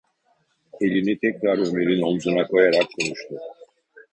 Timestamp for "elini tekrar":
0.87-1.57